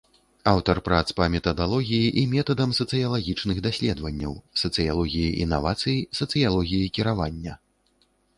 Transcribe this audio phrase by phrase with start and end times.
[0.51, 7.53] Аўтар прац па метадалогіі і метадам сацыялагічных даследаванняў, сацыялогіі інавацый, сацыялогіі кіравання.